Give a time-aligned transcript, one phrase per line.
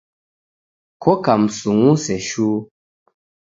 [1.03, 2.59] Koka msung'use shuu.